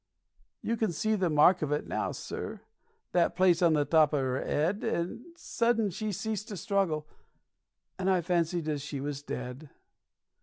You 0.63 0.77
can 0.77 0.91
see 0.91 1.13
the 1.13 1.29
mark 1.29 1.61
of 1.61 1.71
it 1.71 1.85
now, 1.85 2.11
sir 2.11 2.61
that 3.11 3.35
place 3.35 3.61
on 3.61 3.73
the 3.73 3.85
top 3.85 4.13
of 4.13 4.21
'er 4.21 4.37
'ed 4.41 4.83
And 4.83 5.21
sudden 5.37 5.91
she 5.91 6.11
ceased 6.11 6.47
to 6.47 6.57
struggle, 6.57 7.07
and 7.99 8.09
I 8.09 8.21
fancied 8.21 8.67
as 8.67 8.81
she 8.81 8.99
was 8.99 9.21
dead. 9.21 9.69